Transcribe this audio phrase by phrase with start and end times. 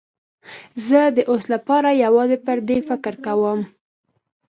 [0.87, 3.59] زه د اوس لپاره یوازې پر دې فکر کوم.